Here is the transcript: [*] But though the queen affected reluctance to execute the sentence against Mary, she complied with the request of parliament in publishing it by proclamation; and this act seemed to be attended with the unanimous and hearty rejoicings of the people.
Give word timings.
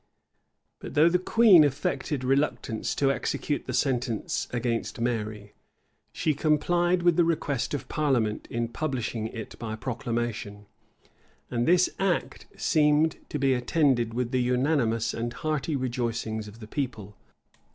[*] 0.41 0.79
But 0.79 0.95
though 0.95 1.09
the 1.09 1.19
queen 1.19 1.63
affected 1.63 2.23
reluctance 2.23 2.95
to 2.95 3.11
execute 3.11 3.67
the 3.67 3.73
sentence 3.73 4.47
against 4.49 4.99
Mary, 4.99 5.53
she 6.11 6.33
complied 6.33 7.03
with 7.03 7.17
the 7.17 7.23
request 7.23 7.75
of 7.75 7.87
parliament 7.87 8.47
in 8.49 8.67
publishing 8.69 9.27
it 9.27 9.59
by 9.59 9.75
proclamation; 9.75 10.65
and 11.51 11.67
this 11.67 11.87
act 11.99 12.47
seemed 12.57 13.17
to 13.29 13.37
be 13.37 13.53
attended 13.53 14.15
with 14.15 14.31
the 14.31 14.41
unanimous 14.41 15.13
and 15.13 15.33
hearty 15.33 15.75
rejoicings 15.75 16.47
of 16.47 16.61
the 16.61 16.67
people. 16.67 17.15